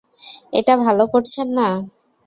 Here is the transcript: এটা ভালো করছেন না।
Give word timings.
এটা 0.53 0.73
ভালো 0.85 1.03
করছেন 1.13 1.47
না। 1.57 1.67